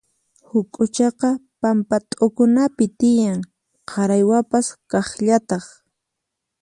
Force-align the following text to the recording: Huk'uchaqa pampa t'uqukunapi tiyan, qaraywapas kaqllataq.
Huk'uchaqa 0.51 1.29
pampa 1.61 1.97
t'uqukunapi 2.07 2.85
tiyan, 2.99 3.39
qaraywapas 3.89 4.67
kaqllataq. 4.91 5.65